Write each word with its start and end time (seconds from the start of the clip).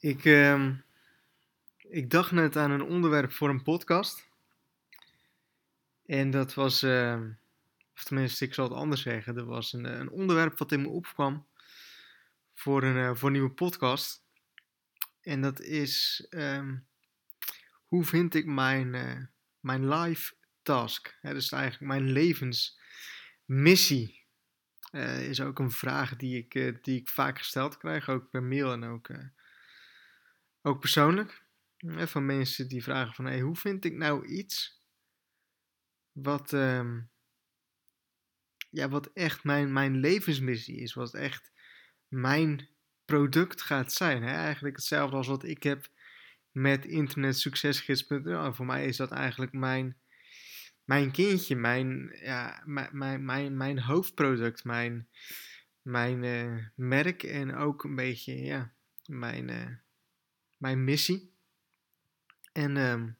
Ik, 0.00 0.24
ehm, 0.24 0.74
ik 1.76 2.10
dacht 2.10 2.30
net 2.30 2.56
aan 2.56 2.70
een 2.70 2.82
onderwerp 2.82 3.32
voor 3.32 3.48
een 3.48 3.62
podcast. 3.62 4.28
En 6.06 6.30
dat 6.30 6.54
was, 6.54 6.82
ehm, 6.82 7.30
of 7.94 8.04
tenminste, 8.04 8.44
ik 8.44 8.54
zal 8.54 8.64
het 8.64 8.74
anders 8.74 9.02
zeggen. 9.02 9.34
Dat 9.34 9.46
was 9.46 9.72
een, 9.72 9.84
een 9.84 10.10
onderwerp 10.10 10.58
wat 10.58 10.72
in 10.72 10.82
me 10.82 10.88
opkwam 10.88 11.46
voor 12.54 12.82
een, 12.82 12.96
eh, 12.96 13.14
voor 13.14 13.30
nieuwe 13.30 13.50
podcast. 13.50 14.24
En 15.20 15.40
dat 15.40 15.60
is, 15.60 16.26
ehm, 16.30 16.76
hoe 17.86 18.04
vind 18.04 18.34
ik 18.34 18.46
mijn, 18.46 18.94
uh, 18.94 19.18
mijn 19.60 19.88
life 19.88 20.34
task? 20.62 21.18
Hè, 21.20 21.32
dus 21.32 21.52
eigenlijk 21.52 21.92
mijn 21.92 22.10
levensmissie. 22.10 24.18
Uh, 24.92 25.28
is 25.28 25.40
ook 25.40 25.58
een 25.58 25.70
vraag 25.70 26.16
die 26.16 26.38
ik, 26.38 26.82
die 26.84 27.00
ik 27.00 27.08
vaak 27.08 27.38
gesteld 27.38 27.76
krijg, 27.76 28.08
ook 28.08 28.30
per 28.30 28.42
mail 28.42 28.72
en 28.72 28.84
ook 28.84 29.08
ook 30.62 30.80
persoonlijk. 30.80 31.48
Van 31.96 32.26
mensen 32.26 32.68
die 32.68 32.82
vragen 32.82 33.14
van, 33.14 33.24
hey, 33.24 33.40
hoe 33.40 33.56
vind 33.56 33.84
ik 33.84 33.94
nou 33.96 34.26
iets 34.26 34.82
wat, 36.12 36.52
um, 36.52 37.10
ja, 38.70 38.88
wat 38.88 39.10
echt 39.12 39.44
mijn, 39.44 39.72
mijn 39.72 39.96
levensmissie 39.96 40.76
is, 40.76 40.94
wat 40.94 41.14
echt 41.14 41.52
mijn 42.08 42.68
product 43.04 43.62
gaat 43.62 43.92
zijn. 43.92 44.22
Hè? 44.22 44.34
Eigenlijk 44.34 44.76
hetzelfde 44.76 45.16
als 45.16 45.26
wat 45.26 45.44
ik 45.44 45.62
heb 45.62 45.88
met 46.50 46.84
internetsuccesgids.nl. 46.84 48.52
Voor 48.52 48.66
mij 48.66 48.84
is 48.84 48.96
dat 48.96 49.10
eigenlijk 49.10 49.52
mijn, 49.52 49.96
mijn 50.84 51.10
kindje, 51.10 51.56
mijn, 51.56 52.18
ja, 52.22 52.62
mijn, 52.64 52.88
mijn, 52.92 53.24
mijn, 53.24 53.56
mijn 53.56 53.78
hoofdproduct, 53.78 54.64
mijn, 54.64 55.08
mijn 55.82 56.22
uh, 56.22 56.64
merk 56.74 57.22
en 57.22 57.54
ook 57.54 57.84
een 57.84 57.94
beetje 57.94 58.42
ja, 58.42 58.74
mijn, 59.06 59.48
uh, 59.48 59.66
mijn 60.60 60.84
missie. 60.84 61.34
En 62.52 62.76
um, 62.76 63.18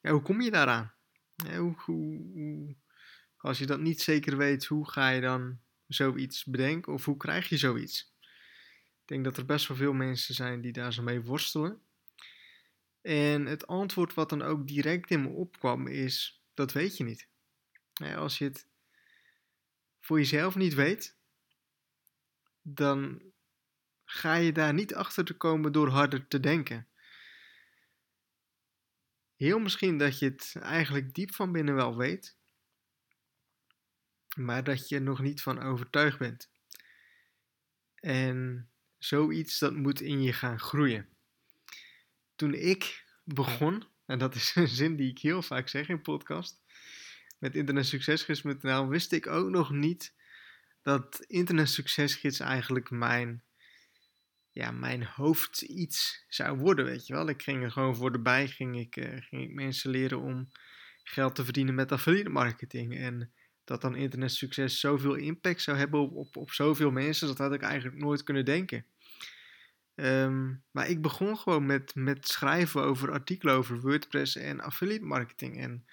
ja, 0.00 0.10
hoe 0.10 0.22
kom 0.22 0.40
je 0.40 0.50
daaraan? 0.50 0.92
hoe, 1.76 2.76
als 3.36 3.58
je 3.58 3.66
dat 3.66 3.80
niet 3.80 4.00
zeker 4.00 4.36
weet, 4.36 4.64
hoe 4.64 4.90
ga 4.90 5.08
je 5.08 5.20
dan 5.20 5.60
zoiets 5.86 6.44
bedenken 6.44 6.92
of 6.92 7.04
hoe 7.04 7.16
krijg 7.16 7.48
je 7.48 7.56
zoiets? 7.56 8.16
Ik 9.00 9.10
denk 9.10 9.24
dat 9.24 9.36
er 9.36 9.44
best 9.44 9.68
wel 9.68 9.76
veel 9.76 9.92
mensen 9.92 10.34
zijn 10.34 10.60
die 10.60 10.72
daar 10.72 10.92
zo 10.92 11.02
mee 11.02 11.22
worstelen. 11.22 11.82
En 13.02 13.46
het 13.46 13.66
antwoord 13.66 14.14
wat 14.14 14.28
dan 14.28 14.42
ook 14.42 14.66
direct 14.66 15.10
in 15.10 15.22
me 15.22 15.28
opkwam 15.28 15.86
is, 15.86 16.44
dat 16.54 16.72
weet 16.72 16.96
je 16.96 17.04
niet. 17.04 17.28
Als 18.16 18.38
je 18.38 18.44
het 18.44 18.68
voor 20.00 20.18
jezelf 20.18 20.54
niet 20.54 20.74
weet, 20.74 21.16
dan 22.62 23.22
ga 24.14 24.34
je 24.34 24.52
daar 24.52 24.74
niet 24.74 24.94
achter 24.94 25.24
te 25.24 25.36
komen 25.36 25.72
door 25.72 25.88
harder 25.88 26.28
te 26.28 26.40
denken. 26.40 26.86
Heel 29.36 29.58
misschien 29.58 29.98
dat 29.98 30.18
je 30.18 30.24
het 30.24 30.54
eigenlijk 30.60 31.14
diep 31.14 31.34
van 31.34 31.52
binnen 31.52 31.74
wel 31.74 31.96
weet, 31.96 32.36
maar 34.36 34.64
dat 34.64 34.88
je 34.88 34.94
er 34.94 35.02
nog 35.02 35.20
niet 35.20 35.42
van 35.42 35.62
overtuigd 35.62 36.18
bent. 36.18 36.50
En 37.94 38.68
zoiets 38.98 39.58
dat 39.58 39.74
moet 39.74 40.00
in 40.00 40.22
je 40.22 40.32
gaan 40.32 40.60
groeien. 40.60 41.08
Toen 42.34 42.54
ik 42.54 43.04
begon, 43.24 43.84
en 44.06 44.18
dat 44.18 44.34
is 44.34 44.54
een 44.56 44.68
zin 44.68 44.96
die 44.96 45.10
ik 45.10 45.18
heel 45.18 45.42
vaak 45.42 45.68
zeg 45.68 45.88
in 45.88 46.02
podcast, 46.02 46.62
met 47.38 47.54
internetsuccesgids.nl 47.54 48.88
wist 48.88 49.12
ik 49.12 49.26
ook 49.26 49.48
nog 49.48 49.70
niet 49.70 50.12
dat 50.82 51.24
internetsuccesgids 51.26 52.40
eigenlijk 52.40 52.90
mijn 52.90 53.42
ja, 54.54 54.70
mijn 54.70 55.04
hoofd 55.04 55.62
iets 55.62 56.24
zou 56.28 56.58
worden, 56.58 56.84
weet 56.84 57.06
je 57.06 57.14
wel. 57.14 57.28
Ik 57.28 57.42
ging 57.42 57.62
er 57.62 57.70
gewoon 57.70 57.96
voor 57.96 58.12
de 58.12 58.20
bij, 58.20 58.48
ging 58.48 58.78
ik, 58.78 58.96
uh, 58.96 59.04
ging 59.20 59.42
ik 59.42 59.52
mensen 59.52 59.90
leren 59.90 60.20
om 60.20 60.48
geld 61.02 61.34
te 61.34 61.44
verdienen 61.44 61.74
met 61.74 61.92
affiliate 61.92 62.30
marketing. 62.30 62.96
En 62.96 63.32
dat 63.64 63.80
dan 63.80 63.96
internetsucces 63.96 64.80
zoveel 64.80 65.14
impact 65.14 65.62
zou 65.62 65.76
hebben 65.76 66.10
op, 66.10 66.36
op, 66.36 66.50
zoveel 66.50 66.90
mensen, 66.90 67.26
dat 67.26 67.38
had 67.38 67.52
ik 67.52 67.62
eigenlijk 67.62 68.02
nooit 68.02 68.22
kunnen 68.22 68.44
denken. 68.44 68.86
Um, 69.94 70.64
maar 70.70 70.88
ik 70.88 71.02
begon 71.02 71.36
gewoon 71.36 71.66
met, 71.66 71.94
met 71.94 72.28
schrijven 72.28 72.82
over 72.82 73.12
artikelen 73.12 73.54
over 73.54 73.80
WordPress 73.80 74.36
en 74.36 74.60
affiliate 74.60 75.04
marketing 75.04 75.60
en 75.60 75.84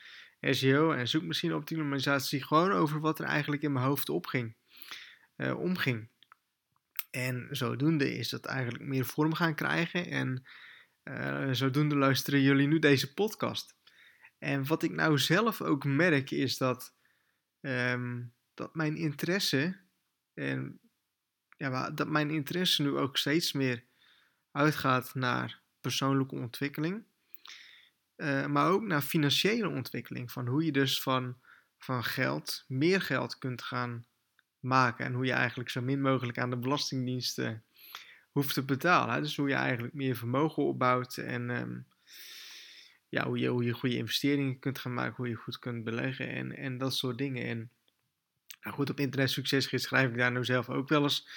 SEO 0.53 0.91
en 0.91 1.07
zoekmachine 1.07 1.55
optimalisatie. 1.55 2.43
Gewoon 2.43 2.71
over 2.71 2.99
wat 2.99 3.19
er 3.19 3.25
eigenlijk 3.25 3.61
in 3.61 3.71
mijn 3.71 3.85
hoofd 3.85 4.09
opging, 4.09 4.55
uh, 5.37 5.59
omging. 5.59 6.09
En 7.11 7.47
zodoende 7.51 8.13
is 8.15 8.29
dat 8.29 8.45
eigenlijk 8.45 8.83
meer 8.83 9.05
vorm 9.05 9.33
gaan 9.33 9.55
krijgen. 9.55 10.05
En 10.05 10.43
uh, 11.03 11.51
zodoende 11.51 11.95
luisteren 11.95 12.41
jullie 12.41 12.67
nu 12.67 12.79
deze 12.79 13.13
podcast. 13.13 13.75
En 14.37 14.65
wat 14.65 14.83
ik 14.83 14.91
nou 14.91 15.19
zelf 15.19 15.61
ook 15.61 15.85
merk 15.85 16.31
is 16.31 16.57
dat, 16.57 16.95
um, 17.59 18.33
dat 18.53 18.75
mijn 18.75 18.95
interesse. 18.95 19.79
En 20.33 20.79
ja, 21.57 21.91
dat 21.91 22.07
mijn 22.07 22.29
interesse 22.29 22.81
nu 22.81 22.97
ook 22.97 23.17
steeds 23.17 23.51
meer 23.51 23.85
uitgaat 24.51 25.13
naar 25.13 25.61
persoonlijke 25.81 26.35
ontwikkeling. 26.35 27.05
Uh, 28.15 28.45
maar 28.45 28.69
ook 28.69 28.81
naar 28.81 29.01
financiële 29.01 29.69
ontwikkeling. 29.69 30.31
Van 30.31 30.47
hoe 30.47 30.65
je 30.65 30.71
dus 30.71 31.01
van, 31.01 31.41
van 31.77 32.03
geld 32.03 32.63
meer 32.67 33.01
geld 33.01 33.37
kunt 33.37 33.61
gaan 33.61 34.05
maken. 34.61 35.05
En 35.05 35.13
hoe 35.13 35.25
je 35.25 35.31
eigenlijk 35.31 35.69
zo 35.69 35.81
min 35.81 36.01
mogelijk 36.01 36.37
aan 36.37 36.49
de 36.49 36.57
belastingdiensten 36.57 37.63
hoeft 38.31 38.53
te 38.53 38.63
betalen. 38.63 39.21
Dus 39.21 39.35
hoe 39.35 39.49
je 39.49 39.55
eigenlijk 39.55 39.93
meer 39.93 40.15
vermogen 40.15 40.63
opbouwt 40.63 41.17
en 41.17 41.49
um, 41.49 41.85
ja, 43.09 43.27
hoe, 43.27 43.37
je, 43.39 43.47
hoe 43.47 43.63
je 43.63 43.71
goede 43.71 43.95
investeringen 43.95 44.59
kunt 44.59 44.79
gaan 44.79 44.93
maken, 44.93 45.15
hoe 45.15 45.29
je 45.29 45.35
goed 45.35 45.59
kunt 45.59 45.83
beleggen 45.83 46.29
en, 46.29 46.57
en 46.57 46.77
dat 46.77 46.95
soort 46.95 47.17
dingen. 47.17 47.45
En 47.45 47.71
nou 48.61 48.75
goed, 48.75 48.89
op 48.89 48.99
Internet 48.99 49.29
Succesgids 49.29 49.83
schrijf 49.83 50.09
ik 50.09 50.17
daar 50.17 50.31
nu 50.31 50.45
zelf 50.45 50.69
ook 50.69 50.89
wel 50.89 51.03
eens 51.03 51.27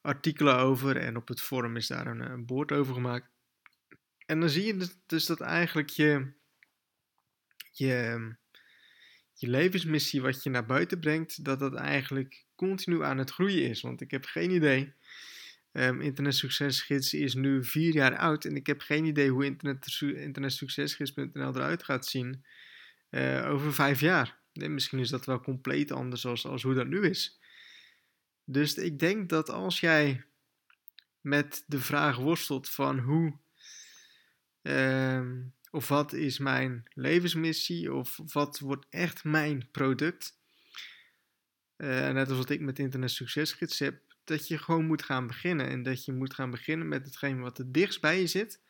artikelen 0.00 0.56
over 0.56 0.96
en 0.96 1.16
op 1.16 1.28
het 1.28 1.40
forum 1.40 1.76
is 1.76 1.86
daar 1.86 2.06
een, 2.06 2.20
een 2.20 2.46
boord 2.46 2.72
over 2.72 2.94
gemaakt. 2.94 3.28
En 4.26 4.40
dan 4.40 4.48
zie 4.48 4.66
je 4.66 4.76
dus, 4.76 4.96
dus 5.06 5.26
dat 5.26 5.40
eigenlijk 5.40 5.88
je, 5.88 6.32
je, 7.70 8.34
je 9.34 9.48
levensmissie 9.48 10.22
wat 10.22 10.42
je 10.42 10.50
naar 10.50 10.66
buiten 10.66 11.00
brengt, 11.00 11.44
dat 11.44 11.58
dat 11.58 11.74
eigenlijk 11.74 12.46
continu 12.58 13.04
aan 13.04 13.18
het 13.18 13.30
groeien 13.30 13.68
is. 13.68 13.80
Want 13.80 14.00
ik 14.00 14.10
heb 14.10 14.24
geen 14.24 14.50
idee. 14.50 14.92
Um, 15.72 16.00
Internet 16.00 16.34
Succesgids 16.34 17.14
is 17.14 17.34
nu 17.34 17.64
vier 17.64 17.94
jaar 17.94 18.16
oud 18.16 18.44
en 18.44 18.56
ik 18.56 18.66
heb 18.66 18.80
geen 18.80 19.04
idee 19.04 19.30
hoe 19.30 19.44
Internet, 19.44 20.00
internetsuccesgids.nl 20.00 21.54
eruit 21.54 21.84
gaat 21.84 22.06
zien 22.06 22.44
uh, 23.10 23.50
over 23.50 23.74
vijf 23.74 24.00
jaar. 24.00 24.38
Misschien 24.52 24.98
is 24.98 25.08
dat 25.08 25.26
wel 25.26 25.40
compleet 25.40 25.92
anders 25.92 26.26
als, 26.26 26.46
als 26.46 26.62
hoe 26.62 26.74
dat 26.74 26.86
nu 26.86 27.00
is. 27.00 27.40
Dus 28.44 28.74
ik 28.74 28.98
denk 28.98 29.28
dat 29.28 29.50
als 29.50 29.80
jij 29.80 30.24
met 31.20 31.64
de 31.66 31.80
vraag 31.80 32.16
worstelt 32.16 32.68
van 32.68 32.98
hoe 32.98 33.38
um, 34.62 35.54
of 35.70 35.88
wat 35.88 36.12
is 36.12 36.38
mijn 36.38 36.82
levensmissie 36.94 37.92
of 37.94 38.20
wat 38.32 38.58
wordt 38.58 38.86
echt 38.90 39.24
mijn 39.24 39.68
product, 39.70 40.37
uh, 41.78 42.10
net 42.10 42.28
als 42.28 42.38
wat 42.38 42.50
ik 42.50 42.60
met 42.60 42.78
Internet 42.78 43.10
Succesgids 43.10 43.78
heb, 43.78 44.00
dat 44.24 44.48
je 44.48 44.58
gewoon 44.58 44.86
moet 44.86 45.02
gaan 45.02 45.26
beginnen. 45.26 45.68
En 45.68 45.82
dat 45.82 46.04
je 46.04 46.12
moet 46.12 46.34
gaan 46.34 46.50
beginnen 46.50 46.88
met 46.88 47.04
hetgeen 47.04 47.40
wat 47.40 47.58
het 47.58 47.74
dichtst 47.74 48.00
bij 48.00 48.20
je 48.20 48.26
zit. 48.26 48.62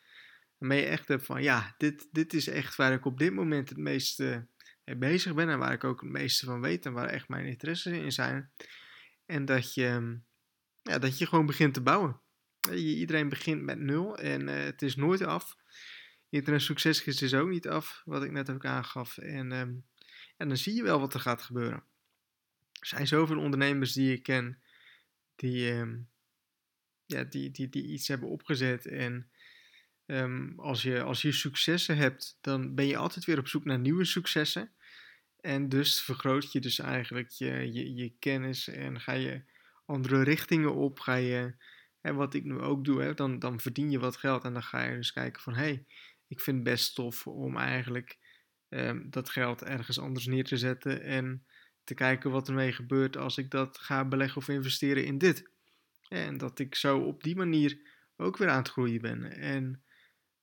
Waarmee 0.59 0.81
je 0.81 0.87
echt 0.87 1.09
hebt 1.09 1.25
van, 1.25 1.43
ja, 1.43 1.75
dit, 1.79 2.09
dit 2.13 2.35
is 2.35 2.49
echt 2.49 2.77
waar 2.77 2.93
ik 2.93 3.05
op 3.05 3.19
dit 3.19 3.33
moment 3.33 3.69
het 3.69 3.79
meeste 3.79 4.47
mee 4.85 4.97
bezig 4.97 5.35
ben. 5.35 5.49
En 5.49 5.59
waar 5.59 5.73
ik 5.73 5.85
ook 5.85 6.01
het 6.01 6.11
meeste 6.11 6.47
van 6.47 6.61
weet 6.61 6.87
en 6.87 6.93
waar 6.93 7.09
echt 7.09 7.29
mijn 7.29 7.47
interesses 7.47 7.93
in 7.93 8.13
zijn. 8.13 8.51
En 9.27 9.45
dat 9.45 9.75
je, 9.75 10.19
ja, 10.83 10.99
dat 10.99 11.19
je 11.19 11.27
gewoon 11.27 11.47
begint 11.47 11.75
te 11.75 11.81
bouwen. 11.81 12.21
Iedereen 12.71 13.29
begint 13.29 13.63
met 13.63 13.79
nul 13.79 14.19
en 14.19 14.49
uh, 14.49 14.55
het 14.55 14.83
is 14.83 14.97
nooit 14.97 15.23
af. 15.23 15.57
Internet 16.29 16.63
Succesgids 16.63 17.23
is 17.23 17.35
ook 17.35 17.49
niet 17.49 17.69
af, 17.69 18.03
wat 18.05 18.23
ik 18.23 18.31
net 18.31 18.51
ook 18.51 18.65
aangaf. 18.65 19.19
En, 19.19 19.53
um, 19.53 19.87
en 20.37 20.49
dan 20.49 20.57
zie 20.57 20.75
je 20.75 20.83
wel 20.83 21.01
wat 21.01 21.15
er 21.15 21.21
gaat 21.21 21.43
gebeuren. 21.43 21.83
Zijn 22.81 23.07
zoveel 23.07 23.39
ondernemers 23.39 23.93
die 23.93 24.13
ik 24.13 24.23
ken 24.23 24.63
die, 25.37 25.73
um, 25.73 26.09
ja, 27.07 27.25
die, 27.25 27.51
die, 27.51 27.69
die 27.69 27.87
iets 27.87 28.09
hebben 28.09 28.29
opgezet. 28.29 28.87
En 28.87 29.31
um, 30.07 30.55
als, 30.57 30.83
je, 30.83 31.03
als 31.03 31.23
je 31.23 31.33
successen 31.33 31.97
hebt, 31.97 32.39
dan 32.41 32.75
ben 32.75 32.87
je 32.87 32.97
altijd 32.97 33.25
weer 33.25 33.39
op 33.39 33.49
zoek 33.49 33.65
naar 33.65 33.79
nieuwe 33.79 34.05
successen. 34.05 34.73
En 35.41 35.69
dus 35.69 36.03
vergroot 36.03 36.53
je 36.53 36.61
dus 36.61 36.79
eigenlijk 36.79 37.29
je, 37.29 37.73
je, 37.73 37.95
je 37.95 38.15
kennis 38.19 38.69
en 38.69 39.01
ga 39.01 39.13
je 39.13 39.43
andere 39.85 40.23
richtingen 40.23 40.75
op. 40.75 41.01
Ga 41.01 41.15
je, 41.15 41.55
hè, 42.01 42.13
wat 42.13 42.35
ik 42.35 42.45
nu 42.45 42.59
ook 42.59 42.85
doe, 42.85 43.03
hè, 43.03 43.15
dan, 43.15 43.39
dan 43.39 43.61
verdien 43.61 43.91
je 43.91 43.99
wat 43.99 44.17
geld 44.17 44.45
en 44.45 44.53
dan 44.53 44.63
ga 44.63 44.85
je 44.85 44.97
dus 44.97 45.13
kijken 45.13 45.43
van 45.43 45.55
hé, 45.55 45.63
hey, 45.63 45.85
ik 46.27 46.41
vind 46.41 46.57
het 46.57 46.65
best 46.65 46.95
tof 46.95 47.27
om 47.27 47.57
eigenlijk 47.57 48.19
um, 48.69 49.11
dat 49.11 49.31
geld 49.31 49.63
ergens 49.63 49.99
anders 49.99 50.27
neer 50.27 50.45
te 50.45 50.57
zetten. 50.57 51.03
En 51.03 51.47
te 51.89 51.95
kijken 51.95 52.31
wat 52.31 52.49
ermee 52.49 52.73
gebeurt 52.73 53.17
als 53.17 53.39
ik 53.39 53.51
dat 53.51 53.79
ga 53.79 54.05
beleggen 54.05 54.37
of 54.37 54.49
investeren 54.49 55.05
in 55.05 55.19
dit. 55.19 55.51
En 56.09 56.39
dat 56.39 56.59
ik 56.59 56.75
zo 56.75 56.99
op 56.99 57.23
die 57.23 57.37
manier 57.37 57.79
ook 58.17 58.37
weer 58.37 58.49
aan 58.49 58.59
het 58.59 58.69
groeien 58.69 59.01
ben. 59.01 59.33
En 59.33 59.83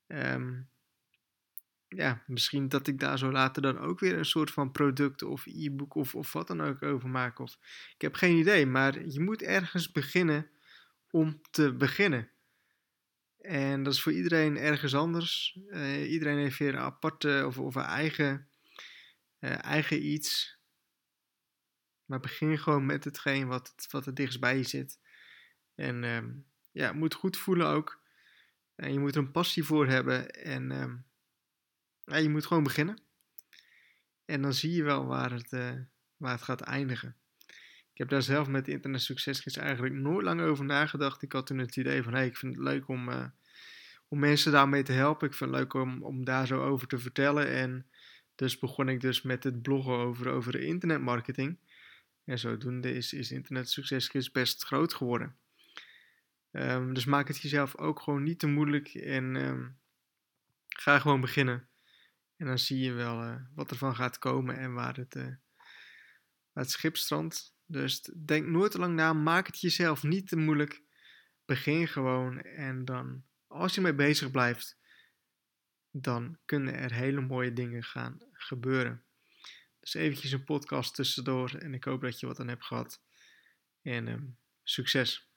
ehm, 0.07 0.61
ja, 1.87 2.23
misschien 2.27 2.69
dat 2.69 2.87
ik 2.87 2.99
daar 2.99 3.17
zo 3.17 3.31
later 3.31 3.61
dan 3.61 3.79
ook 3.79 3.99
weer 3.99 4.17
een 4.17 4.25
soort 4.25 4.51
van 4.51 4.71
product 4.71 5.21
of 5.21 5.45
e-book 5.45 5.95
of, 5.95 6.15
of 6.15 6.33
wat 6.33 6.47
dan 6.47 6.61
ook 6.61 6.83
over 6.83 7.09
maak. 7.09 7.39
Of, 7.39 7.57
ik 7.95 8.01
heb 8.01 8.15
geen 8.15 8.37
idee, 8.37 8.65
maar 8.65 9.07
je 9.07 9.19
moet 9.19 9.41
ergens 9.41 9.91
beginnen 9.91 10.49
om 11.11 11.41
te 11.51 11.73
beginnen. 11.73 12.29
En 13.37 13.83
dat 13.83 13.93
is 13.93 14.01
voor 14.01 14.13
iedereen 14.13 14.57
ergens 14.57 14.95
anders. 14.95 15.59
Uh, 15.69 16.11
iedereen 16.11 16.37
heeft 16.37 16.57
weer 16.57 16.73
een 16.73 16.79
aparte 16.79 17.43
of, 17.47 17.57
of 17.57 17.75
een 17.75 17.83
eigen, 17.83 18.47
uh, 19.39 19.63
eigen 19.63 20.05
iets. 20.05 20.57
Maar 22.05 22.19
begin 22.19 22.57
gewoon 22.57 22.85
met 22.85 23.03
hetgeen 23.03 23.47
wat 23.47 23.73
het, 23.75 23.91
wat 23.91 24.05
het 24.05 24.15
dichtst 24.15 24.39
bij 24.39 24.57
je 24.57 24.63
zit. 24.63 24.99
En 25.75 26.03
um, 26.03 26.45
ja, 26.71 26.93
moet 26.93 27.13
goed 27.13 27.37
voelen 27.37 27.67
ook. 27.67 28.03
En 28.75 28.93
je 28.93 28.99
moet 28.99 29.15
er 29.15 29.21
een 29.21 29.31
passie 29.31 29.63
voor 29.63 29.87
hebben. 29.87 30.29
En 30.31 30.69
ja, 32.05 32.17
je 32.17 32.29
moet 32.29 32.45
gewoon 32.45 32.63
beginnen. 32.63 32.99
En 34.25 34.41
dan 34.41 34.53
zie 34.53 34.71
je 34.71 34.83
wel 34.83 35.05
waar 35.05 35.31
het, 35.31 35.51
uh, 35.51 35.71
waar 36.17 36.31
het 36.31 36.41
gaat 36.41 36.61
eindigen. 36.61 37.15
Ik 37.91 38.01
heb 38.01 38.09
daar 38.09 38.21
zelf 38.21 38.47
met 38.47 38.67
Internet 38.67 39.01
Succesgids 39.01 39.57
eigenlijk 39.57 39.95
nooit 39.95 40.25
lang 40.25 40.41
over 40.41 40.65
nagedacht. 40.65 41.21
Ik 41.21 41.31
had 41.31 41.47
toen 41.47 41.57
het 41.57 41.75
idee 41.75 42.03
van, 42.03 42.11
hé, 42.11 42.17
hey, 42.17 42.27
ik 42.27 42.37
vind 42.37 42.55
het 42.55 42.63
leuk 42.63 42.87
om, 42.87 43.09
uh, 43.09 43.25
om 44.07 44.19
mensen 44.19 44.51
daarmee 44.51 44.83
te 44.83 44.91
helpen. 44.91 45.27
Ik 45.27 45.33
vind 45.33 45.49
het 45.49 45.59
leuk 45.59 45.73
om, 45.73 46.03
om 46.03 46.25
daar 46.25 46.47
zo 46.47 46.61
over 46.61 46.87
te 46.87 46.97
vertellen. 46.97 47.47
En 47.47 47.87
dus 48.35 48.59
begon 48.59 48.89
ik 48.89 49.01
dus 49.01 49.21
met 49.21 49.43
het 49.43 49.61
bloggen 49.61 49.93
over, 49.93 50.29
over 50.29 50.51
de 50.51 50.65
internetmarketing. 50.65 51.57
En 52.25 52.39
zodoende 52.39 52.93
is, 52.93 53.13
is 53.13 53.31
Internet 53.31 53.69
Succesgids 53.69 54.31
best 54.31 54.63
groot 54.63 54.93
geworden. 54.93 55.37
Um, 56.51 56.93
dus 56.93 57.05
maak 57.05 57.27
het 57.27 57.41
jezelf 57.41 57.77
ook 57.77 57.99
gewoon 57.99 58.23
niet 58.23 58.39
te 58.39 58.47
moeilijk 58.47 58.93
en 58.93 59.35
um, 59.35 59.79
ga 60.67 60.99
gewoon 60.99 61.21
beginnen. 61.21 61.69
En 62.35 62.45
dan 62.45 62.59
zie 62.59 62.79
je 62.79 62.91
wel 62.91 63.23
uh, 63.23 63.41
wat 63.53 63.71
er 63.71 63.77
van 63.77 63.95
gaat 63.95 64.19
komen 64.19 64.57
en 64.57 64.73
waar 64.73 64.95
het, 64.95 65.13
waar 65.13 66.63
het 66.63 66.71
schip 66.71 66.97
strandt. 66.97 67.55
Dus 67.65 68.01
denk 68.25 68.47
nooit 68.47 68.71
te 68.71 68.79
lang 68.79 68.95
na, 68.95 69.13
maak 69.13 69.47
het 69.47 69.61
jezelf 69.61 70.03
niet 70.03 70.27
te 70.27 70.37
moeilijk. 70.37 70.83
Begin 71.45 71.87
gewoon 71.87 72.41
en 72.41 72.85
dan, 72.85 73.23
als 73.47 73.75
je 73.75 73.81
mee 73.81 73.95
bezig 73.95 74.31
blijft, 74.31 74.77
dan 75.91 76.37
kunnen 76.45 76.73
er 76.73 76.93
hele 76.93 77.21
mooie 77.21 77.53
dingen 77.53 77.83
gaan 77.83 78.17
gebeuren. 78.31 79.04
Dus 79.85 79.93
eventjes 79.93 80.31
een 80.31 80.43
podcast 80.43 80.95
tussendoor 80.95 81.55
en 81.55 81.73
ik 81.73 81.83
hoop 81.83 82.01
dat 82.01 82.19
je 82.19 82.25
wat 82.25 82.39
aan 82.39 82.47
hebt 82.47 82.65
gehad. 82.65 83.01
En 83.81 84.07
um, 84.07 84.37
succes! 84.63 85.34